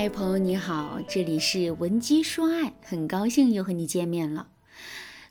[0.00, 4.46] 嗨，朋友你好，这里是文姬说爱，很高兴又和你见面了。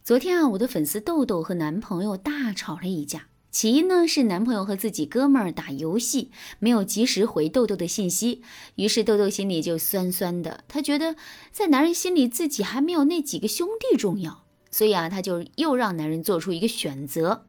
[0.03, 8.41] 昨天啊，我的粉丝豆豆和男朋友大吵了一架，起因呢是男朋友和自己哥们儿打游戏，没有及时回豆豆的信息，
[8.75, 10.65] 于是豆豆心里就酸酸的。
[10.67, 11.15] 他觉得
[11.53, 17.45] 在男人心里自己还没有那几个兄弟重要，所以啊，他就又让男人做出一个选择：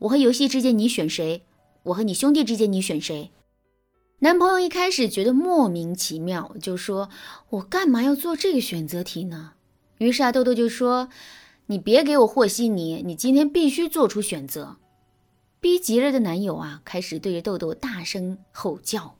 [0.00, 1.44] 我和游戏之间你选谁？
[1.84, 3.30] 我和你兄弟之间你选谁？
[4.20, 7.10] 男朋友一开始觉得莫名其妙，就说
[7.50, 9.52] ：“我干嘛要做这个选择题呢？”
[9.98, 11.10] 于是啊，豆豆就说
[11.66, 14.78] ：“你别给我和稀泥，你今天必须做出选择。”
[15.60, 19.16] 逼急了的男友啊，开始对着豆豆大声吼叫：“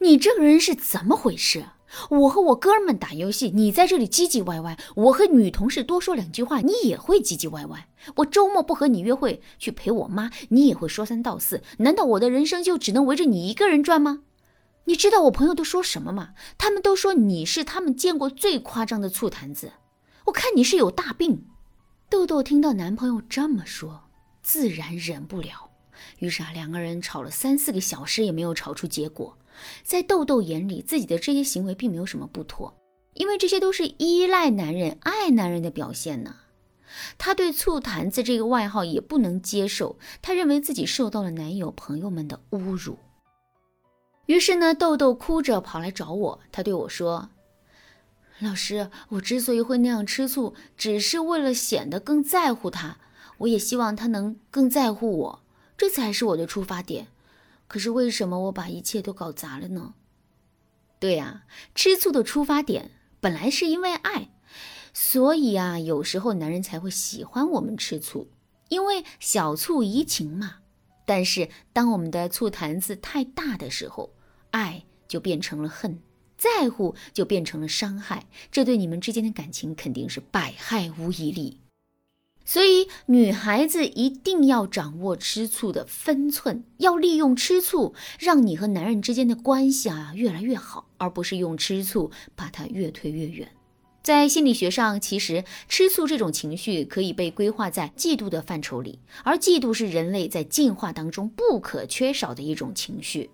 [0.00, 1.64] 你这个人是怎么回事？
[2.10, 11.62] 我和我哥们打游戏，你在这里唧唧歪歪；我和女同事多说两句话，你也会唧唧歪歪；我周末不和你约会去陪我妈，你也会说三道四。
[11.78, 14.24] 难道我的人生就只能围着你一个人转吗？”
[14.86, 16.30] 你知道我朋友都说什么吗？
[16.56, 19.72] 他们都说你是他们见过最夸张的醋坛子。
[20.26, 21.44] 我看你是有大病。
[22.08, 24.04] 豆豆听到男朋友这么说，
[24.42, 25.70] 自然忍不了。
[26.20, 29.36] 于是啊，两个人吵了三四个小时也没有吵出结果。
[29.82, 32.72] 在豆豆眼里，自己的这些行为并没有什么不妥，
[33.14, 36.36] 因为这些都是依赖男人、爱男人的表现呢。
[37.18, 42.98] 她对醋坛子这个外号也不能接受，她认为自己受到了男友朋友们的侮辱。
[44.26, 46.40] 于是呢，豆豆哭着跑来找我。
[46.52, 47.30] 他对我说
[48.40, 52.98] ：“老师，我之所以会那样吃醋，只是为了显得更在乎他。
[53.38, 55.42] 我也希望他能更在乎我，
[55.76, 57.08] 这才是我的出发点。
[57.68, 59.94] 可是为什么我把一切都搞砸了呢？”
[60.98, 64.30] 对呀，吃醋的出发点本来是因为爱，
[64.92, 68.28] 所以啊，有时候男人才会喜欢我们吃醋，
[68.70, 70.56] 因为小醋怡情嘛。
[71.06, 74.12] 但是当我们的醋坛子太大的时候，
[74.50, 76.00] 爱就变成了恨，
[76.36, 81.60] 在乎就变成了伤害，这对你们之间的感情肯定是百害无一利。
[82.44, 93.50] 所以，女孩子一定要掌握吃醋的分寸，要利用吃醋让你和男人之间的关系啊越来越好，而不是用吃醋把他越推越远。
[94.06, 103.30] 在心理学上，其实吃醋这种情绪可以被规划在嫉妒的范畴里，而嫉妒是人类在进化当中不可缺少的一种情绪。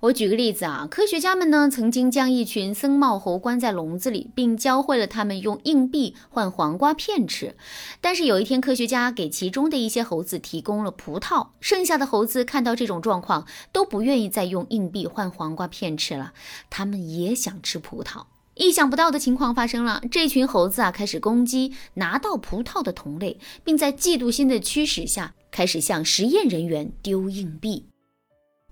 [0.00, 7.54] 我举个例子啊，科学家们呢曾经将一群僧帽猴关在笼子里，并教会了他们用硬币换黄瓜片吃。
[8.00, 16.32] 但是有一天，科学家给其中的一些猴子提供了葡萄，剩下的猴子看到这种状况，都不愿意再用硬币换黄瓜片吃了，
[16.68, 18.24] 他们也想吃葡萄。
[18.60, 27.86] 意想不到的情况发生了，这群猴子啊开始攻击拿到葡萄的同类，并在嫉妒心的驱使下，开始向实验人员丢硬币。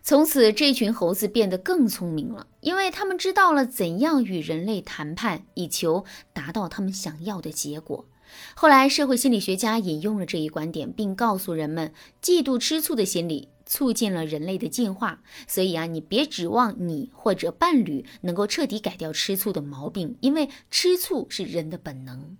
[0.03, 8.05] 从此，这群猴子变得更聪明了，因为他们知道了怎样与人类谈判，以求达到他们想要的结果。
[8.55, 15.21] 后来，社会心理学家引用了这一观点，并告诉人们，嫉妒吃醋的心理促进了人类的进化。
[15.47, 22.37] 所以啊，你别指望你或者伴侣能够彻底改掉吃醋的毛病，因为吃醋是人的本能。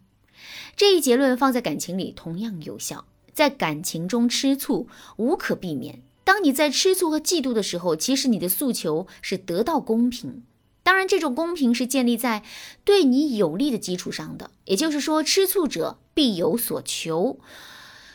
[0.77, 6.03] 这一结论放在感情里同样有效，在感情中吃醋无可避免。
[6.25, 10.45] 当你在吃醋和嫉妒的时候，其实你的诉求是得到公平。
[10.89, 12.43] 当然，这种公平是建立在
[12.83, 14.51] 对你有利的基础上的。
[14.65, 17.39] 也就是说，吃醋者必有所求。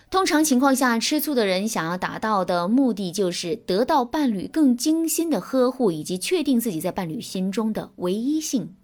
[0.09, 8.75] 通常情况下，吃醋的人想要达到的目的就是得到伴侣更精心的呵护，以及确定自己在伴侣心中的唯一性。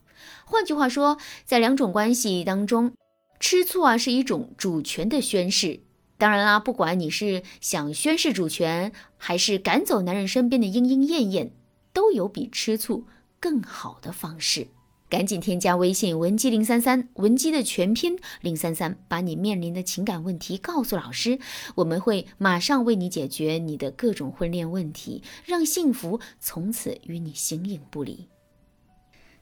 [0.46, 2.94] 换句话说，在两种关系当中，
[3.40, 5.80] 吃醋啊是一种主权的宣誓。
[6.20, 11.52] 当然啦，不管你是想宣誓主权，还是赶走男人身边的莺莺燕燕，
[11.92, 13.06] 都有比吃醋
[13.40, 14.68] 更好的方式。
[15.10, 21.40] 赶紧添加微信文姬零三三，文姬的全拼零三三，把你面临的情感问题告诉老师，
[21.74, 28.28] 我们会马上为你解决你的各种婚恋问题，让幸福从此与你形影不离。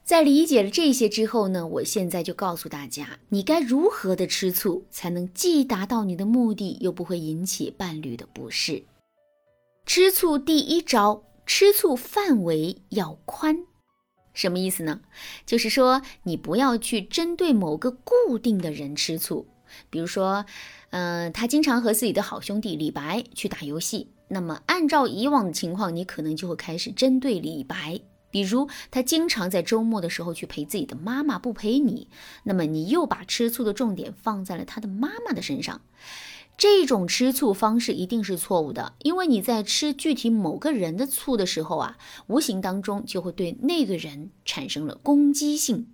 [0.06, 8.86] 在理解了这些之后呢，我现在就告诉大家，你该如何的吃醋，才能既达到你的目的，又不会引起伴侣的不适。
[9.86, 13.66] 吃醋第一招，吃醋范围要宽，
[14.38, 15.02] 什么意思呢？
[15.48, 19.48] 就是说你不要去针对某个固定的人吃醋，
[19.90, 20.46] 比如说，
[20.92, 28.00] 嗯，他经常和自己的好兄弟李白去打游戏，那么按照以往的情况，你可能就会开始针对李白。
[28.30, 32.08] 比如他经常在周末的时候去陪自己的妈妈，不陪你，
[32.44, 35.82] 那么你又把吃醋的重点放在了他的妈妈的身上。
[36.58, 45.88] 这种吃醋方式一定是错误的，因为你在吃具体某个人的醋的时候啊，无形当中就会对那个人产生了攻击性。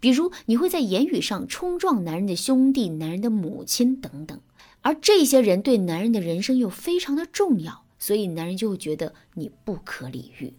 [0.00, 4.40] 比如，你会在言语上冲撞男人的兄弟、男人的母亲等等，
[4.80, 10.54] 而这些人对男人的人生又非常的重要，所以男人就会觉得你不可理喻。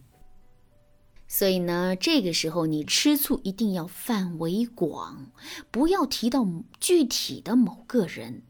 [1.26, 5.32] 所以呢，这个时候你吃醋一定要范围广，
[5.72, 6.46] 不要提到
[6.78, 8.42] 具体的某个人。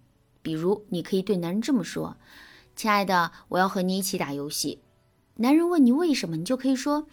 [0.42, 2.16] 比如，你可以对男人这么说
[2.76, 4.80] ：“亲爱的，我要和你一起打游戏。”
[5.40, 7.06] 男人问你为什么，你就可以说：“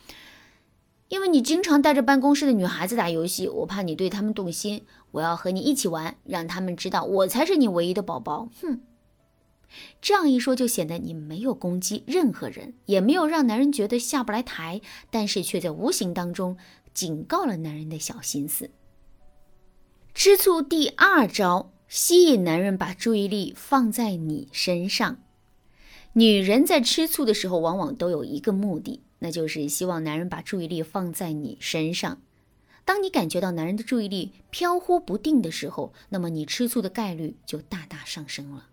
[1.10, 8.82] 因为你经常带着办公室的女孩子打游戏，我怕你对他们动心，我要和你一起玩，让他们知道我才是你唯一的宝宝。”哼，
[10.02, 14.82] 这样一说就显得你没有攻击任何人，也没有让男人觉得下不来台，
[15.12, 16.58] 但是却在无形当中
[16.94, 18.72] 警告了男人的小心思。
[20.16, 21.72] 吃醋第二招。
[21.88, 25.18] 吸引男人把注意力放在你身上。
[26.14, 32.22] 女人在吃醋的时候，往往都有一个目的，那就是希望男人把注意力放在你身上。
[32.86, 38.68] 当你感觉到男人的注意力飘忽不定的时候，那么你吃醋的概率就大大上升了。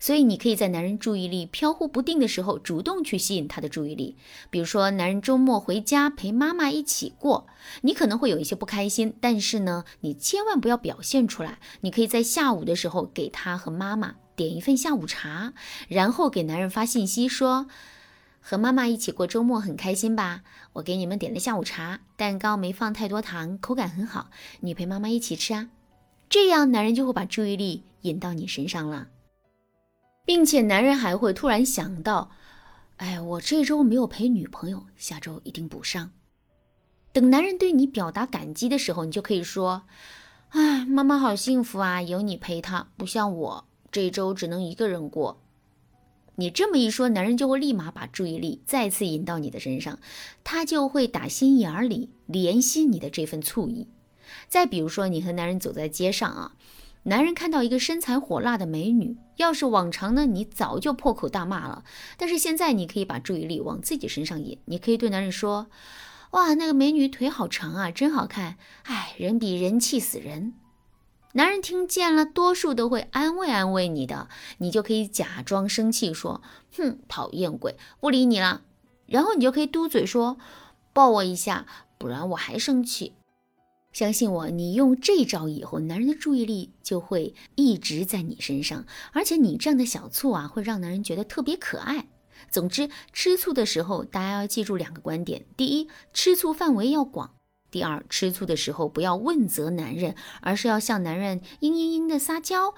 [0.00, 4.16] 所以，你可以在男人注意力飘忽不定的时候，主动去吸引他的注意力。
[4.50, 7.46] 比如说，男人周末回家陪妈妈一起过，
[7.82, 11.58] 你可能会有一些不开心，但是呢，你千万不要表现出来。
[11.80, 15.52] 你可以在下午的时候给他和妈妈点一份下午茶，
[15.88, 17.66] 然后给男人发信息说
[18.40, 20.42] ：“和妈妈一起过周末很开心吧？
[20.74, 24.30] 我给你们点了下午茶，蛋糕没放太多糖，口感很好，
[24.60, 25.68] 你陪妈妈一起吃啊。”
[26.30, 29.08] 这样，男人就会把注意力引到你身上了。
[30.28, 32.32] 并且男人还会突然想到，
[32.98, 36.10] 哎，我这周没有陪女朋友，下周一定补上。
[37.14, 39.84] 等男人对你表达感激的时候，你就可以说，
[40.50, 45.40] 哎，妈妈好幸福啊，有你陪她，不像我这周只能一个人过。
[46.34, 49.98] 你这么一说，男人就会立马把注意力再次引到你的身上，
[50.44, 53.88] 他就会打心眼里怜惜你的这份醋意。
[54.46, 56.52] 再比如说，你和男人走在街上啊。
[57.04, 61.82] 男人看到一个身材火辣的美女，要是往常呢，你早就破口大骂了。
[62.16, 64.58] 但是现在，你可以把注意力往自己身上引。
[64.66, 65.68] 你可以对男人说
[66.32, 68.56] ：“哇，那个美女腿好长啊，真好看！
[68.82, 70.54] 哎，人比人气死人。”
[71.34, 74.28] 男人听见了，多数都会安慰安慰你的。
[74.58, 76.42] 你就可以假装生气说
[76.76, 78.62] ：“哼，讨厌鬼，不理你了。”
[79.06, 80.36] 然后你就可以嘟嘴说
[80.92, 83.14] ：“抱我一下，不然我还生气。”
[83.98, 92.06] 相信我，你用这招以后，男人的注意力就会一直在你身上，而且你这样的小醋啊，会让男人觉得特别可爱。
[92.48, 97.30] 总之，吃醋的时候，大家要记住两个观点：第一，吃醋范围要广；
[97.72, 102.74] 第二，吃醋的时候不要问责男人，而是要向男人嘤嘤嘤的撒娇。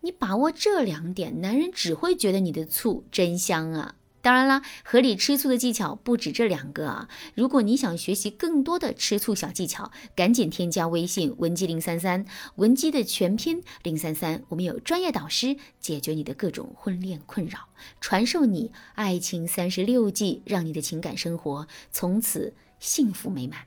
[0.00, 3.96] 你把握这两点，男人只会觉得你的醋真香啊！
[4.22, 7.08] 当然啦，合理吃醋的技巧不止这两个啊！
[7.34, 12.24] 如果你想学习更多的吃醋小技巧，赶紧添加微信文姬零三三，
[12.54, 17.68] 文姬的全拼零三三，我们有专业导师解决你的各种婚恋困扰，
[18.00, 23.62] 传授你爱情三十六计，让你的情感生活从此幸福美满。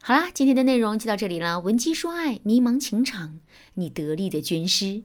[0.00, 1.60] 好啦，今天的内容就到这里了。
[1.60, 3.40] 文姬说爱，迷茫情场，
[3.74, 5.02] 你得力的军师。